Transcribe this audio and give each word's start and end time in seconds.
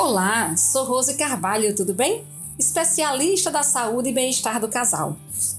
Olá, 0.00 0.56
sou 0.56 0.84
Rose 0.84 1.14
Carvalho, 1.14 1.74
tudo 1.74 1.92
bem? 1.92 2.24
Especialista 2.56 3.50
da 3.50 3.64
saúde 3.64 4.10
e 4.10 4.12
bem-estar 4.12 4.60
do 4.60 4.68
casal. 4.68 5.16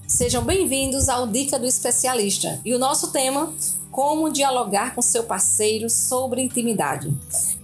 Sejam 0.08 0.42
bem-vindos 0.46 1.10
ao 1.10 1.28
Dica 1.28 1.60
do 1.60 1.68
Especialista 1.68 2.58
e 2.64 2.74
o 2.74 2.80
nosso 2.80 3.12
tema: 3.12 3.54
como 3.92 4.32
dialogar 4.32 4.96
com 4.96 5.02
seu 5.02 5.26
parceiro 5.26 5.90
sobre 5.90 6.42
intimidade. 6.42 7.14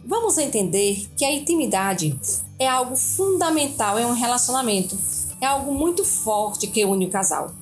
Vamos 0.06 0.38
entender 0.38 1.10
que 1.16 1.24
a 1.24 1.32
intimidade 1.32 2.20
é 2.60 2.68
algo 2.68 2.98
fundamental 2.98 3.98
em 3.98 4.06
um 4.06 4.14
relacionamento, 4.14 4.98
é 5.40 5.46
algo 5.46 5.74
muito 5.74 6.04
forte 6.04 6.68
que 6.68 6.84
une 6.84 7.06
o 7.06 7.10
casal. 7.10 7.54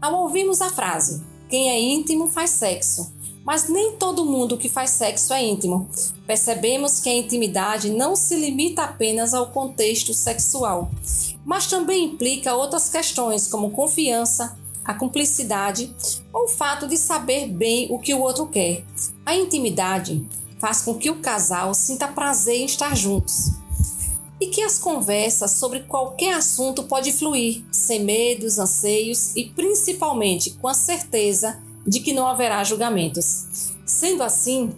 Ao 0.00 0.22
ouvirmos 0.22 0.60
a 0.60 0.70
frase: 0.70 1.20
quem 1.48 1.70
é 1.70 1.80
íntimo 1.80 2.28
faz 2.28 2.50
sexo, 2.50 3.12
mas 3.50 3.68
nem 3.68 3.96
todo 3.96 4.24
mundo 4.24 4.56
que 4.56 4.68
faz 4.68 4.90
sexo 4.90 5.32
é 5.32 5.44
íntimo. 5.44 5.90
Percebemos 6.24 7.00
que 7.00 7.08
a 7.08 7.16
intimidade 7.16 7.90
não 7.90 8.14
se 8.14 8.36
limita 8.36 8.84
apenas 8.84 9.34
ao 9.34 9.48
contexto 9.48 10.14
sexual, 10.14 10.88
mas 11.44 11.66
também 11.66 12.04
implica 12.04 12.54
outras 12.54 12.88
questões 12.88 13.48
como 13.48 13.72
confiança, 13.72 14.56
a 14.84 14.94
cumplicidade 14.94 15.92
ou 16.32 16.44
o 16.44 16.48
fato 16.48 16.86
de 16.86 16.96
saber 16.96 17.48
bem 17.48 17.88
o 17.90 17.98
que 17.98 18.14
o 18.14 18.20
outro 18.20 18.46
quer. 18.46 18.84
A 19.26 19.34
intimidade 19.34 20.24
faz 20.60 20.82
com 20.82 20.94
que 20.94 21.10
o 21.10 21.18
casal 21.18 21.74
sinta 21.74 22.06
prazer 22.06 22.54
em 22.54 22.66
estar 22.66 22.96
juntos 22.96 23.50
e 24.40 24.46
que 24.46 24.62
as 24.62 24.78
conversas 24.78 25.50
sobre 25.50 25.80
qualquer 25.80 26.34
assunto 26.34 26.84
pode 26.84 27.10
fluir 27.10 27.64
sem 27.72 28.04
medos, 28.04 28.60
anseios 28.60 29.34
e 29.34 29.46
principalmente 29.46 30.50
com 30.50 30.68
a 30.68 30.74
certeza 30.74 31.60
de 31.86 32.00
que 32.00 32.12
não 32.12 32.26
haverá 32.26 32.62
julgamentos. 32.64 33.72
Sendo 33.84 34.22
assim, 34.22 34.72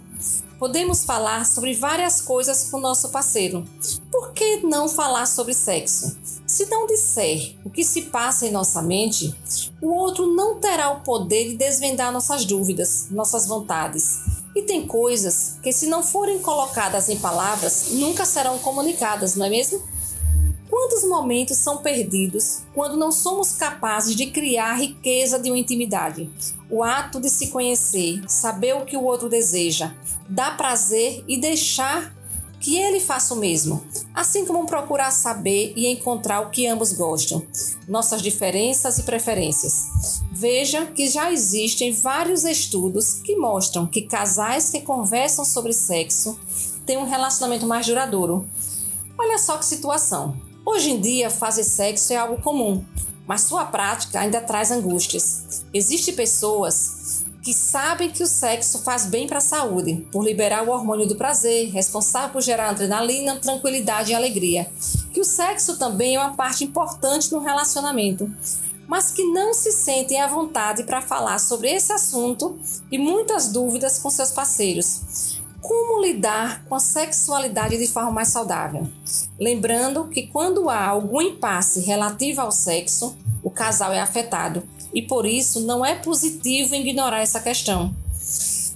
podemos 0.58 1.04
falar 1.04 1.44
sobre 1.44 1.74
várias 1.74 2.20
coisas 2.20 2.70
com 2.70 2.78
nosso 2.78 3.10
parceiro. 3.10 3.64
Por 4.10 4.32
que 4.32 4.58
não 4.58 4.88
falar 4.88 5.26
sobre 5.26 5.54
sexo? 5.54 6.16
Se 6.46 6.66
não 6.66 6.86
disser 6.86 7.56
o 7.64 7.70
que 7.70 7.82
se 7.82 8.02
passa 8.02 8.46
em 8.46 8.52
nossa 8.52 8.80
mente, 8.80 9.34
o 9.80 9.88
outro 9.88 10.26
não 10.34 10.60
terá 10.60 10.90
o 10.90 11.00
poder 11.00 11.48
de 11.48 11.56
desvendar 11.56 12.12
nossas 12.12 12.44
dúvidas, 12.44 13.08
nossas 13.10 13.46
vontades. 13.46 14.20
E 14.54 14.62
tem 14.62 14.86
coisas 14.86 15.56
que, 15.62 15.72
se 15.72 15.86
não 15.86 16.02
forem 16.02 16.38
colocadas 16.38 17.08
em 17.08 17.18
palavras, 17.18 17.86
nunca 17.92 18.24
serão 18.24 18.58
comunicadas, 18.58 19.34
não 19.34 19.46
é 19.46 19.50
mesmo? 19.50 19.82
Quantos 20.72 21.04
momentos 21.04 21.58
são 21.58 21.82
perdidos 21.82 22.62
quando 22.74 22.96
não 22.96 23.12
somos 23.12 23.52
capazes 23.52 24.16
de 24.16 24.28
criar 24.28 24.70
a 24.70 24.76
riqueza 24.76 25.38
de 25.38 25.50
uma 25.50 25.58
intimidade? 25.58 26.30
O 26.70 26.82
ato 26.82 27.20
de 27.20 27.28
se 27.28 27.48
conhecer, 27.48 28.22
saber 28.26 28.74
o 28.76 28.86
que 28.86 28.96
o 28.96 29.04
outro 29.04 29.28
deseja, 29.28 29.92
dar 30.26 30.56
prazer 30.56 31.22
e 31.28 31.36
deixar 31.36 32.16
que 32.58 32.78
ele 32.78 33.00
faça 33.00 33.34
o 33.34 33.36
mesmo, 33.36 33.84
assim 34.14 34.46
como 34.46 34.66
procurar 34.66 35.10
saber 35.10 35.74
e 35.76 35.88
encontrar 35.88 36.40
o 36.40 36.48
que 36.48 36.66
ambos 36.66 36.94
gostam, 36.94 37.46
nossas 37.86 38.22
diferenças 38.22 38.96
e 38.96 39.02
preferências. 39.02 40.22
Veja 40.32 40.86
que 40.86 41.06
já 41.06 41.30
existem 41.30 41.92
vários 41.92 42.44
estudos 42.44 43.20
que 43.22 43.36
mostram 43.36 43.86
que 43.86 44.00
casais 44.00 44.70
que 44.70 44.80
conversam 44.80 45.44
sobre 45.44 45.74
sexo 45.74 46.40
têm 46.86 46.96
um 46.96 47.06
relacionamento 47.06 47.66
mais 47.66 47.84
duradouro. 47.84 48.48
Olha 49.18 49.36
só 49.36 49.58
que 49.58 49.66
situação. 49.66 50.50
Hoje 50.64 50.90
em 50.90 51.00
dia, 51.00 51.28
fazer 51.28 51.64
sexo 51.64 52.12
é 52.12 52.16
algo 52.16 52.40
comum, 52.40 52.84
mas 53.26 53.42
sua 53.42 53.64
prática 53.64 54.20
ainda 54.20 54.40
traz 54.40 54.70
angústias. 54.70 55.64
Existem 55.74 56.14
pessoas 56.14 57.24
que 57.42 57.52
sabem 57.52 58.08
que 58.08 58.22
o 58.22 58.26
sexo 58.28 58.78
faz 58.78 59.04
bem 59.06 59.26
para 59.26 59.38
a 59.38 59.40
saúde, 59.40 60.06
por 60.12 60.24
liberar 60.24 60.62
o 60.62 60.70
hormônio 60.70 61.08
do 61.08 61.16
prazer, 61.16 61.68
responsável 61.70 62.30
por 62.30 62.40
gerar 62.40 62.68
adrenalina, 62.68 63.40
tranquilidade 63.40 64.12
e 64.12 64.14
alegria. 64.14 64.70
Que 65.12 65.20
o 65.20 65.24
sexo 65.24 65.76
também 65.76 66.14
é 66.14 66.20
uma 66.20 66.36
parte 66.36 66.62
importante 66.62 67.32
no 67.32 67.40
relacionamento, 67.40 68.32
mas 68.86 69.10
que 69.10 69.24
não 69.24 69.52
se 69.52 69.72
sentem 69.72 70.20
à 70.20 70.28
vontade 70.28 70.84
para 70.84 71.02
falar 71.02 71.40
sobre 71.40 71.72
esse 71.72 71.92
assunto 71.92 72.56
e 72.88 72.96
muitas 72.98 73.48
dúvidas 73.48 73.98
com 73.98 74.08
seus 74.10 74.30
parceiros. 74.30 75.31
Como 75.62 76.02
lidar 76.02 76.64
com 76.64 76.74
a 76.74 76.80
sexualidade 76.80 77.78
de 77.78 77.86
forma 77.86 78.10
mais 78.10 78.28
saudável? 78.28 78.86
Lembrando 79.38 80.08
que 80.08 80.26
quando 80.26 80.68
há 80.68 80.84
algum 80.84 81.22
impasse 81.22 81.80
relativo 81.80 82.40
ao 82.40 82.50
sexo, 82.50 83.16
o 83.42 83.50
casal 83.50 83.92
é 83.92 84.00
afetado 84.00 84.62
e 84.92 85.00
por 85.00 85.24
isso 85.24 85.60
não 85.60 85.86
é 85.86 85.94
positivo 85.94 86.74
ignorar 86.74 87.20
essa 87.20 87.40
questão. 87.40 87.94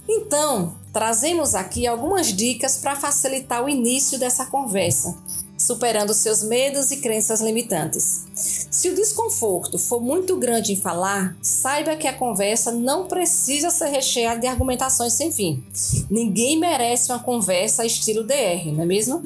Então, 0.07 0.75
trazemos 0.93 1.53
aqui 1.53 1.85
algumas 1.85 2.27
dicas 2.27 2.77
para 2.77 2.95
facilitar 2.95 3.63
o 3.63 3.69
início 3.69 4.17
dessa 4.17 4.45
conversa 4.45 5.15
superando 5.57 6.13
seus 6.13 6.43
medos 6.43 6.91
e 6.91 6.97
crenças 6.97 7.41
limitantes. 7.41 8.56
Se 8.77 8.89
o 8.89 8.95
desconforto 8.95 9.79
for 9.79 9.99
muito 9.99 10.37
grande 10.37 10.73
em 10.73 10.75
falar, 10.75 11.35
saiba 11.41 11.95
que 11.95 12.07
a 12.07 12.13
conversa 12.13 12.71
não 12.71 13.07
precisa 13.07 13.71
ser 13.71 13.87
recheada 13.87 14.39
de 14.39 14.45
argumentações 14.45 15.13
sem 15.13 15.31
fim. 15.31 15.63
Ninguém 16.11 16.59
merece 16.59 17.11
uma 17.11 17.17
conversa 17.17 17.83
estilo 17.87 18.23
DR, 18.23 18.71
não 18.71 18.83
é 18.83 18.85
mesmo? 18.85 19.23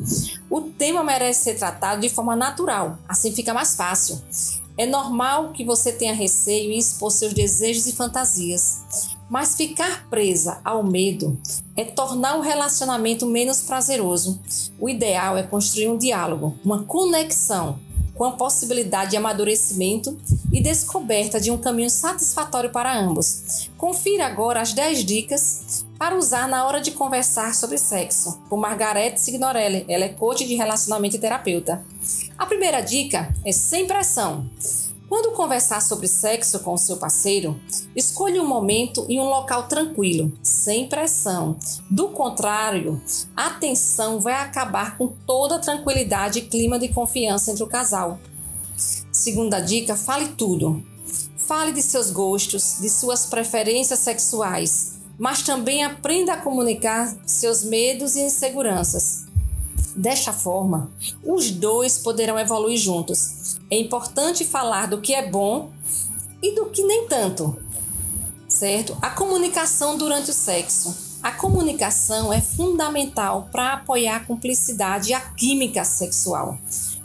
O 0.50 0.62
tema 0.62 1.04
merece 1.04 1.44
ser 1.44 1.56
tratado 1.56 2.00
de 2.00 2.08
forma 2.08 2.34
natural, 2.34 2.98
assim 3.10 3.34
fica 3.34 3.54
mais 3.54 3.76
fácil. 3.76 4.22
É 4.78 4.86
normal 4.86 5.52
que 5.52 5.66
você 5.66 5.92
tenha 5.92 6.14
receio 6.14 6.72
em 6.72 6.78
expor 6.78 7.12
seus 7.12 7.34
desejos 7.34 7.88
e 7.88 7.92
fantasias, 7.92 9.10
mas 9.30 9.58
ficar 9.58 10.08
presa 10.10 10.62
ao 10.64 10.82
medo 10.82 11.38
é 11.76 11.84
tornar 11.84 12.38
o 12.38 12.42
relacionamento 12.42 13.26
menos 13.26 13.62
prazeroso. 13.62 14.40
O 14.80 14.88
ideal 14.88 15.38
é 15.38 15.44
construir 15.44 15.90
um 15.90 15.98
diálogo, 15.98 16.58
uma 16.64 16.84
conexão 16.84 17.78
com 18.22 18.26
a 18.26 18.32
possibilidade 18.34 19.10
de 19.10 19.18
amadurecimento 19.18 20.16
e 20.54 20.62
descoberta 20.62 21.42
de 21.42 21.50
um 21.50 21.58
caminho 21.58 21.90
satisfatório 21.90 22.70
para 22.70 22.96
ambos. 22.96 23.68
Confira 23.76 24.28
agora 24.28 24.62
as 24.62 24.74
10 24.74 25.04
dicas 25.04 25.84
para 25.98 26.16
usar 26.16 26.48
na 26.48 26.68
hora 26.68 26.80
de 26.80 26.92
conversar 26.92 27.56
sobre 27.56 27.80
sexo, 27.80 28.40
por 28.48 28.60
Margarete 28.60 29.20
Signorelli. 29.20 29.86
Ela 29.90 30.06
é 30.06 30.10
coach 30.10 30.46
de 30.46 30.54
relacionamento 30.54 31.16
e 31.16 31.20
terapeuta. 31.20 31.84
A 32.38 32.46
primeira 32.46 32.80
dica 32.80 33.34
é 33.44 33.52
sem 33.52 33.88
pressão. 33.88 34.48
Quando 35.12 35.34
conversar 35.34 35.82
sobre 35.82 36.08
sexo 36.08 36.62
com 36.62 36.74
o 36.74 36.78
seu 36.78 36.96
parceiro, 36.96 37.60
escolha 37.94 38.42
um 38.42 38.48
momento 38.48 39.06
e 39.10 39.20
um 39.20 39.26
local 39.26 39.68
tranquilo, 39.68 40.32
sem 40.42 40.88
pressão. 40.88 41.60
Do 41.90 42.08
contrário, 42.12 43.02
a 43.36 43.50
tensão 43.50 44.22
vai 44.22 44.36
acabar 44.36 44.98
com 44.98 45.10
toda 45.28 45.58
a 45.58 45.60
tranquilidade 45.60 46.40
e 46.40 46.44
clima 46.44 46.80
de 46.80 46.88
confiança 46.88 47.52
entre 47.52 47.62
o 47.62 47.68
casal. 47.68 48.22
Segunda 49.12 49.60
dica: 49.60 49.98
fale 49.98 50.30
tudo. 50.30 50.82
Fale 51.36 51.74
de 51.74 51.82
seus 51.82 52.10
gostos, 52.10 52.78
de 52.80 52.90
suas 52.90 53.26
preferências 53.26 54.00
sexuais, 54.00 54.94
mas 55.20 55.42
também 55.42 55.84
aprenda 55.84 56.36
a 56.36 56.42
comunicar 56.42 57.14
seus 57.26 57.66
medos 57.66 58.16
e 58.16 58.22
inseguranças. 58.22 59.26
Desta 59.94 60.32
forma, 60.32 60.90
os 61.22 61.52
dois 61.52 61.98
poderão 61.98 62.40
evoluir 62.40 62.78
juntos. 62.78 63.41
É 63.72 63.80
importante 63.80 64.44
falar 64.44 64.88
do 64.88 65.00
que 65.00 65.16
é 65.16 65.30
bom 65.30 65.72
e 66.44 66.54
do 66.54 66.66
que 66.66 66.84
nem 66.84 67.08
tanto, 67.08 67.58
certo? 68.46 68.98
A 69.02 69.12
comunicação 69.12 69.98
durante 69.98 70.30
o 70.30 70.34
sexo. 70.34 71.12
A 71.24 71.32
comunicação 71.32 72.34
é 72.34 72.42
fundamental 72.42 73.48
para 73.50 73.74
apoiar 73.74 74.18
a 74.18 74.26
cumplicidade 74.26 75.12
e 75.12 75.14
a 75.14 75.22
química 75.22 75.86
sexual. 75.86 76.58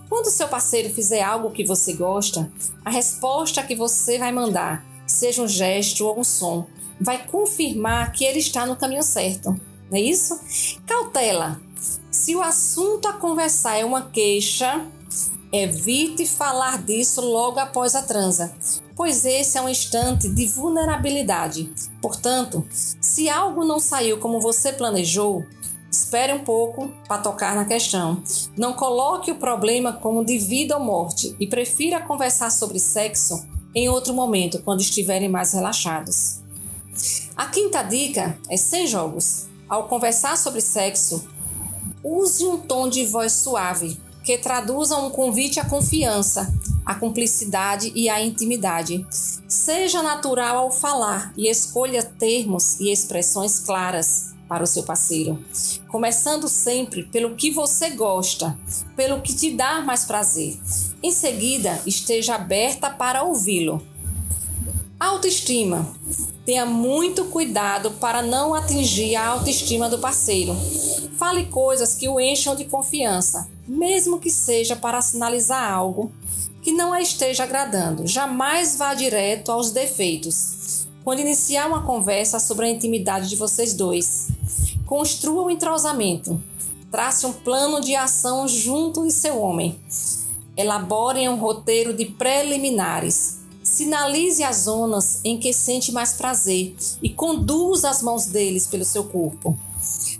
Quando 0.09 0.28
seu 0.31 0.49
parceiro 0.49 0.93
fizer 0.93 1.22
algo 1.22 1.53
que 1.53 1.65
você 1.65 1.93
gosta, 1.93 2.50
a 2.84 2.91
resposta 2.91 3.62
que 3.62 3.77
você 3.77 4.19
vai 4.19 4.33
mandar, 4.33 4.84
seja 5.06 5.43
um 5.43 5.48
gesto 5.48 6.04
ou 6.04 6.19
um 6.19 6.25
som, 6.25 6.66
vai 7.00 7.27
confirmar 7.28 8.10
que 8.10 8.25
ele 8.25 8.41
está 8.41 8.66
no 8.66 8.75
caminho 8.75 9.04
certo. 9.04 9.50
Não 9.88 9.98
é 9.98 10.00
isso? 10.00 10.41
Cautela! 10.84 11.60
Se 12.10 12.34
o 12.34 12.42
assunto 12.42 13.07
a 13.07 13.12
conversar 13.12 13.77
é 13.77 13.84
uma 13.84 14.10
queixa, 14.10 14.84
evite 15.53 16.27
falar 16.27 16.83
disso 16.83 17.21
logo 17.21 17.59
após 17.59 17.95
a 17.95 18.03
transa, 18.03 18.54
pois 18.95 19.25
esse 19.25 19.57
é 19.57 19.63
um 19.63 19.69
instante 19.69 20.28
de 20.28 20.47
vulnerabilidade. 20.47 21.72
Portanto, 22.01 22.66
se 22.71 23.28
algo 23.28 23.65
não 23.65 23.78
saiu 23.78 24.19
como 24.19 24.41
você 24.41 24.72
planejou, 24.72 25.45
espere 25.91 26.33
um 26.33 26.45
pouco 26.45 26.89
para 27.07 27.22
tocar 27.22 27.54
na 27.54 27.65
questão. 27.65 28.22
Não 28.57 28.72
coloque 28.72 29.31
o 29.31 29.37
problema 29.37 29.93
como 29.93 30.25
de 30.25 30.39
vida 30.39 30.77
ou 30.77 30.84
morte 30.84 31.34
e 31.39 31.47
prefira 31.47 32.01
conversar 32.01 32.51
sobre 32.51 32.78
sexo 32.78 33.47
em 33.75 33.89
outro 33.89 34.15
momento, 34.15 34.63
quando 34.63 34.81
estiverem 34.81 35.28
mais 35.28 35.53
relaxados. 35.53 36.41
A 37.37 37.47
quinta 37.47 37.83
dica 37.83 38.39
é 38.48 38.57
sem 38.57 38.87
jogos. 38.87 39.47
Ao 39.69 39.87
conversar 39.87 40.39
sobre 40.39 40.63
sexo, 40.63 41.28
use 42.03 42.45
um 42.47 42.57
tom 42.57 42.89
de 42.89 43.04
voz 43.04 43.33
suave 43.33 44.01
que 44.27 44.37
traduza 44.37 44.99
um 44.99 45.09
convite 45.09 45.61
à 45.61 45.65
confiança, 45.65 46.53
à 46.84 46.97
cumplicidade 46.97 47.93
e 47.95 48.09
à 48.09 48.21
intimidade. 48.21 49.07
Seja 49.47 50.03
natural 50.03 50.59
ao 50.59 50.71
falar 50.73 51.33
e 51.37 51.49
escolha 51.49 52.03
termos 52.03 52.81
e 52.81 52.91
expressões 52.91 53.61
claras. 53.61 54.34
para 54.49 54.63
o 54.63 54.67
seu 54.67 54.84
parceiro, 54.84 55.43
começando 55.89 56.49
sempre 56.49 57.03
pelo 57.03 57.34
que 57.34 57.51
você 57.51 57.91
gosta, 57.91 58.57
pelo 58.95 59.21
que 59.21 59.34
te 59.34 59.51
dá 59.51 59.81
mais 59.81 60.05
prazer. 60.05 60.57
Em 61.03 61.11
seguida, 61.11 61.83
esteja 61.84 62.37
aberta 62.37 62.89
para 62.89 63.25
ouvi-lo. 63.25 63.83
Autoestima. 64.98 65.87
Tenha 66.47 66.65
muito 66.65 67.27
cuidado 67.27 67.91
para 67.93 68.22
não 68.22 68.54
atingir 68.54 69.15
a 69.15 69.27
autoestima 69.28 69.91
do 69.91 69.98
parceiro. 69.98 70.57
Fale 71.19 71.45
coisas 71.47 71.95
que 71.95 72.09
o 72.09 72.19
encham 72.19 72.57
de 72.57 72.65
confiança, 72.65 73.47
mesmo 73.69 74.19
que 74.19 74.31
seja 74.31 74.75
para 74.75 75.03
sinalizar 75.03 75.71
algo 75.71 76.10
que 76.63 76.72
não 76.72 76.95
a 76.95 77.03
esteja 77.03 77.45
agradando. 77.45 78.07
Jamais 78.07 78.77
vá 78.77 78.95
direto 78.95 79.53
aos 79.53 79.71
defeitos. 79.71 80.87
Quando 81.04 81.21
iniciar 81.21 81.69
uma 81.69 81.84
conversa 81.84 82.39
sobre 82.39 82.65
a 82.65 82.71
intimidade 82.71 83.28
de 83.28 83.37
vocês 83.37 83.75
dois, 83.75 84.28
construa 84.87 85.45
um 85.45 85.51
entrosamento. 85.51 86.43
Trace 86.91 87.27
um 87.27 87.34
plano 87.34 87.83
de 87.83 87.95
ação 87.95 88.48
junto 88.48 89.07
de 89.07 89.13
seu 89.13 89.39
homem. 89.43 89.78
Elaborem 90.57 91.28
um 91.28 91.37
roteiro 91.37 91.93
de 91.93 92.07
preliminares. 92.07 93.35
Sinalize 93.66 94.45
as 94.45 94.59
zonas 94.59 95.18
em 95.24 95.39
que 95.39 95.53
sente 95.53 95.91
mais 95.91 96.13
prazer 96.13 96.77
e 97.03 97.10
conduza 97.10 97.91
as 97.91 98.01
mãos 98.01 98.27
deles 98.27 98.68
pelo 98.68 98.84
seu 98.84 99.03
corpo. 99.03 99.59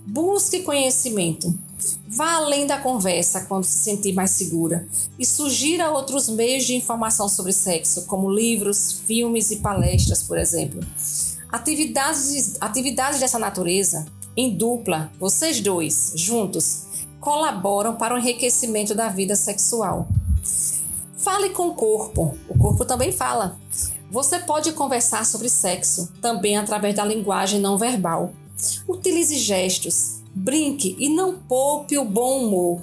Busque 0.05 0.63
conhecimento. 0.63 1.57
Vá 2.09 2.35
além 2.35 2.67
da 2.67 2.77
conversa 2.77 3.43
quando 3.43 3.63
se 3.63 3.79
sentir 3.79 4.13
mais 4.13 4.33
segura 4.33 4.89
e 5.17 5.25
sugira 5.25 5.93
outros 5.93 6.29
meios 6.29 6.65
de 6.65 6.75
informação 6.75 7.29
sobre 7.29 7.53
sexo, 7.53 8.05
como 8.07 8.29
livros, 8.29 9.01
filmes 9.07 9.53
e 9.53 9.57
palestras, 9.57 10.25
por 10.25 10.37
exemplo. 10.37 10.81
Atividades, 11.49 12.57
atividades 12.61 13.21
dessa 13.21 13.39
natureza, 13.39 14.07
em 14.37 14.57
dupla, 14.57 15.13
vocês 15.21 15.61
dois, 15.61 16.13
juntos, 16.17 16.83
colaboram 17.21 17.95
para 17.95 18.13
o 18.13 18.19
enriquecimento 18.19 18.93
da 18.93 19.09
vida 19.09 19.37
sexual. 19.37 20.09
Fale 21.27 21.51
com 21.51 21.67
o 21.67 21.75
corpo, 21.75 22.39
o 22.49 22.57
corpo 22.57 22.85
também 22.85 23.11
fala. 23.11 23.59
Você 24.09 24.39
pode 24.39 24.71
conversar 24.75 25.27
sobre 25.27 25.49
sexo 25.49 26.13
também 26.23 26.57
através 26.57 26.95
da 26.95 27.05
linguagem 27.05 27.59
não 27.59 27.77
verbal. 27.77 28.31
Utilize 28.87 29.37
gestos, 29.37 30.23
brinque 30.33 30.95
e 31.01 31.09
não 31.09 31.37
poupe 31.37 31.99
o 31.99 32.05
bom 32.05 32.45
humor. 32.45 32.81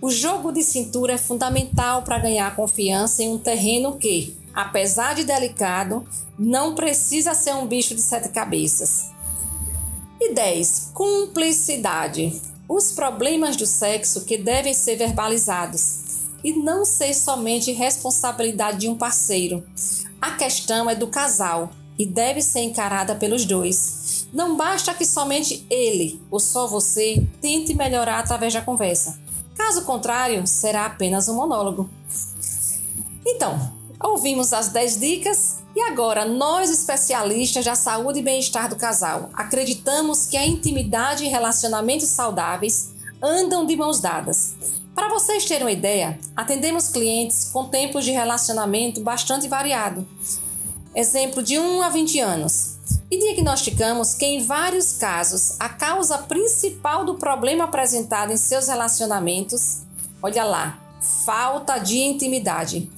O 0.00 0.08
jogo 0.08 0.52
de 0.52 0.62
cintura 0.62 1.14
é 1.14 1.18
fundamental 1.18 2.02
para 2.02 2.20
ganhar 2.20 2.54
confiança 2.54 3.24
em 3.24 3.30
um 3.30 3.38
terreno 3.38 3.96
que, 3.96 4.36
apesar 4.54 5.16
de 5.16 5.24
delicado, 5.24 6.06
não 6.38 6.76
precisa 6.76 7.34
ser 7.34 7.56
um 7.56 7.66
bicho 7.66 7.92
de 7.96 8.02
sete 8.02 8.28
cabeças. 8.28 9.10
E 10.20 10.32
10. 10.32 10.92
Cumplicidade. 10.94 12.40
Os 12.68 12.92
problemas 12.92 13.56
do 13.56 13.66
sexo 13.66 14.24
que 14.24 14.38
devem 14.38 14.72
ser 14.72 14.94
verbalizados 14.94 16.03
e 16.44 16.52
não 16.52 16.84
ser 16.84 17.14
somente 17.14 17.72
responsabilidade 17.72 18.80
de 18.80 18.88
um 18.88 18.96
parceiro. 18.96 19.64
A 20.20 20.32
questão 20.32 20.88
é 20.88 20.94
do 20.94 21.06
casal 21.06 21.70
e 21.98 22.04
deve 22.04 22.42
ser 22.42 22.60
encarada 22.60 23.14
pelos 23.14 23.46
dois. 23.46 24.28
Não 24.32 24.56
basta 24.56 24.92
que 24.92 25.06
somente 25.06 25.66
ele 25.70 26.20
ou 26.30 26.38
só 26.38 26.66
você 26.66 27.26
tente 27.40 27.72
melhorar 27.72 28.18
através 28.18 28.52
da 28.52 28.60
conversa. 28.60 29.18
Caso 29.56 29.84
contrário, 29.84 30.46
será 30.46 30.84
apenas 30.84 31.28
um 31.28 31.34
monólogo. 31.34 31.88
Então, 33.24 33.72
ouvimos 33.98 34.52
as 34.52 34.68
10 34.68 35.00
dicas 35.00 35.64
e 35.74 35.80
agora, 35.80 36.24
nós 36.24 36.70
especialistas 36.70 37.64
da 37.64 37.74
saúde 37.74 38.20
e 38.20 38.22
bem-estar 38.22 38.68
do 38.68 38.76
casal, 38.76 39.30
acreditamos 39.32 40.26
que 40.26 40.36
a 40.36 40.46
intimidade 40.46 41.24
e 41.24 41.28
relacionamentos 41.28 42.08
saudáveis 42.08 42.92
andam 43.20 43.66
de 43.66 43.74
mãos 43.76 43.98
dadas. 43.98 44.54
Para 44.94 45.08
vocês 45.08 45.44
terem 45.44 45.64
uma 45.64 45.72
ideia, 45.72 46.18
atendemos 46.36 46.88
clientes 46.88 47.50
com 47.52 47.64
tempos 47.64 48.04
de 48.04 48.12
relacionamento 48.12 49.00
bastante 49.00 49.48
variado. 49.48 50.06
Exemplo 50.94 51.42
de 51.42 51.58
1 51.58 51.82
a 51.82 51.88
20 51.88 52.20
anos. 52.20 52.76
E 53.10 53.18
diagnosticamos 53.18 54.14
que, 54.14 54.24
em 54.24 54.44
vários 54.44 54.92
casos, 54.92 55.56
a 55.58 55.68
causa 55.68 56.18
principal 56.18 57.04
do 57.04 57.16
problema 57.16 57.64
apresentado 57.64 58.32
em 58.32 58.36
seus 58.36 58.68
relacionamentos, 58.68 59.80
olha 60.22 60.44
lá, 60.44 60.78
falta 61.24 61.78
de 61.78 61.98
intimidade. 61.98 62.88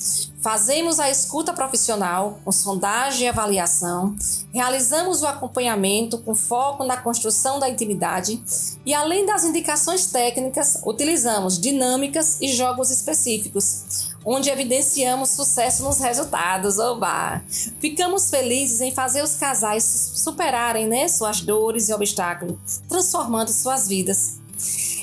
Fazemos 0.47 1.01
a 1.01 1.11
escuta 1.11 1.53
profissional 1.53 2.39
com 2.45 2.53
sondagem 2.53 3.27
e 3.27 3.29
avaliação, 3.29 4.15
realizamos 4.55 5.23
o 5.23 5.27
acompanhamento 5.27 6.19
com 6.19 6.37
foco 6.37 6.85
na 6.85 6.97
construção 6.97 7.59
da 7.59 7.69
intimidade 7.69 8.41
e, 8.87 8.95
além 8.95 9.27
das 9.27 9.43
indicações 9.43 10.07
técnicas, 10.07 10.81
utilizamos 10.87 11.59
dinâmicas 11.59 12.41
e 12.41 12.47
jogos 12.47 12.93
específicos, 12.93 14.13
onde 14.25 14.49
evidenciamos 14.49 15.31
sucesso 15.31 15.83
nos 15.83 15.99
resultados. 15.99 16.79
Oba! 16.79 17.43
Ficamos 17.81 18.31
felizes 18.31 18.81
em 18.81 18.95
fazer 18.95 19.25
os 19.25 19.35
casais 19.35 19.83
superarem 20.15 20.87
né, 20.87 21.09
suas 21.09 21.41
dores 21.41 21.89
e 21.89 21.93
obstáculos, 21.93 22.57
transformando 22.89 23.51
suas 23.51 23.89
vidas. 23.89 24.35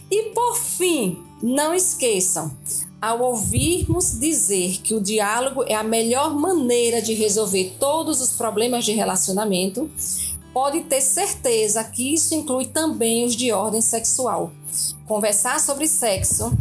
E 0.10 0.30
por 0.30 0.56
fim, 0.56 1.22
não 1.42 1.74
esqueçam, 1.74 2.50
ao 3.04 3.20
ouvirmos 3.20 4.18
dizer 4.18 4.80
que 4.82 4.94
o 4.94 5.02
diálogo 5.02 5.66
é 5.68 5.76
a 5.76 5.84
melhor 5.84 6.34
maneira 6.34 7.02
de 7.02 7.14
resolver 7.14 7.76
todos 7.78 8.22
os 8.22 8.30
problemas 8.30 8.86
de 8.86 8.94
relacionamento, 8.94 9.92
pode 10.54 10.80
ter 10.84 11.02
certeza 11.02 11.84
que 11.84 12.14
isso 12.14 12.34
inclui 12.34 12.68
também 12.68 13.26
os 13.26 13.36
de 13.36 13.52
ordem 13.52 13.82
sexual. 13.82 14.54
Conversar 15.06 15.60
sobre 15.60 15.86
sexo 15.86 16.58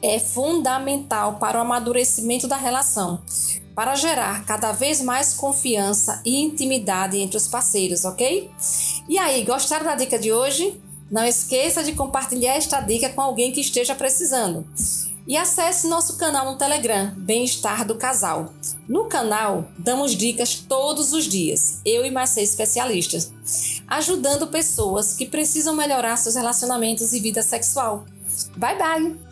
é 0.00 0.18
fundamental 0.18 1.34
para 1.34 1.58
o 1.58 1.60
amadurecimento 1.60 2.48
da 2.48 2.56
relação, 2.56 3.20
para 3.74 3.94
gerar 3.94 4.46
cada 4.46 4.72
vez 4.72 5.02
mais 5.02 5.34
confiança 5.34 6.22
e 6.24 6.40
intimidade 6.40 7.18
entre 7.18 7.36
os 7.36 7.46
parceiros, 7.46 8.06
ok? 8.06 8.50
E 9.06 9.18
aí, 9.18 9.44
gostaram 9.44 9.84
da 9.84 9.96
dica 9.96 10.18
de 10.18 10.32
hoje? 10.32 10.80
Não 11.10 11.26
esqueça 11.26 11.84
de 11.84 11.92
compartilhar 11.92 12.54
esta 12.54 12.80
dica 12.80 13.10
com 13.10 13.20
alguém 13.20 13.52
que 13.52 13.60
esteja 13.60 13.94
precisando. 13.94 14.64
E 15.26 15.36
acesse 15.36 15.86
nosso 15.86 16.16
canal 16.16 16.50
no 16.50 16.58
Telegram, 16.58 17.12
Bem-Estar 17.16 17.86
do 17.86 17.94
Casal. 17.94 18.52
No 18.88 19.04
canal, 19.04 19.68
damos 19.78 20.16
dicas 20.16 20.56
todos 20.56 21.12
os 21.12 21.24
dias, 21.24 21.80
eu 21.84 22.04
e 22.04 22.10
mais 22.10 22.30
seis 22.30 22.50
especialistas, 22.50 23.30
ajudando 23.86 24.48
pessoas 24.48 25.14
que 25.14 25.26
precisam 25.26 25.76
melhorar 25.76 26.16
seus 26.16 26.34
relacionamentos 26.34 27.12
e 27.12 27.20
vida 27.20 27.42
sexual. 27.42 28.04
Bye 28.56 28.78
bye! 28.78 29.31